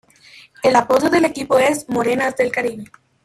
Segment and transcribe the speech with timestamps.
[0.63, 2.85] El apodo del equipo es "Morenas del Caribe".